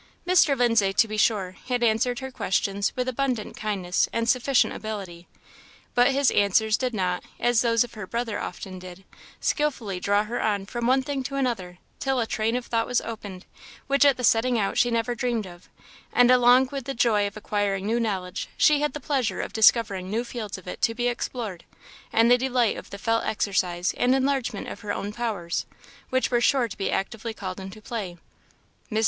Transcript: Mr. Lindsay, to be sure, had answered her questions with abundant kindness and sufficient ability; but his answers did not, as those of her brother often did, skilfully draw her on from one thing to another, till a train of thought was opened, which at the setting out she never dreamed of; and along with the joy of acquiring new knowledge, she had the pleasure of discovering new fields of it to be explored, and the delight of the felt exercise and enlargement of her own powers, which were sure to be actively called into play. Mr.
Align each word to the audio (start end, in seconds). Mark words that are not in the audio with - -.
Mr. 0.25 0.57
Lindsay, 0.57 0.93
to 0.93 1.07
be 1.07 1.15
sure, 1.15 1.55
had 1.67 1.83
answered 1.83 2.17
her 2.21 2.31
questions 2.31 2.91
with 2.95 3.07
abundant 3.07 3.55
kindness 3.55 4.09
and 4.11 4.27
sufficient 4.27 4.73
ability; 4.73 5.27
but 5.93 6.07
his 6.07 6.31
answers 6.31 6.75
did 6.75 6.91
not, 6.91 7.23
as 7.39 7.61
those 7.61 7.83
of 7.83 7.93
her 7.93 8.07
brother 8.07 8.39
often 8.39 8.79
did, 8.79 9.03
skilfully 9.39 9.99
draw 9.99 10.23
her 10.23 10.41
on 10.41 10.65
from 10.65 10.87
one 10.87 11.03
thing 11.03 11.21
to 11.21 11.35
another, 11.35 11.77
till 11.99 12.19
a 12.19 12.25
train 12.25 12.55
of 12.55 12.65
thought 12.65 12.87
was 12.87 12.99
opened, 13.01 13.45
which 13.85 14.03
at 14.03 14.17
the 14.17 14.23
setting 14.23 14.57
out 14.57 14.75
she 14.75 14.89
never 14.89 15.13
dreamed 15.13 15.45
of; 15.45 15.69
and 16.11 16.31
along 16.31 16.67
with 16.71 16.85
the 16.85 16.95
joy 16.95 17.27
of 17.27 17.37
acquiring 17.37 17.85
new 17.85 17.99
knowledge, 17.99 18.49
she 18.57 18.81
had 18.81 18.93
the 18.93 18.99
pleasure 18.99 19.39
of 19.39 19.53
discovering 19.53 20.09
new 20.09 20.23
fields 20.23 20.57
of 20.57 20.67
it 20.67 20.81
to 20.81 20.95
be 20.95 21.07
explored, 21.09 21.63
and 22.11 22.31
the 22.31 22.39
delight 22.39 22.75
of 22.75 22.89
the 22.89 22.97
felt 22.97 23.23
exercise 23.23 23.93
and 23.97 24.15
enlargement 24.15 24.67
of 24.67 24.79
her 24.79 24.91
own 24.91 25.13
powers, 25.13 25.67
which 26.09 26.31
were 26.31 26.41
sure 26.41 26.67
to 26.67 26.75
be 26.75 26.89
actively 26.89 27.35
called 27.35 27.59
into 27.59 27.79
play. 27.79 28.17
Mr. 28.91 28.99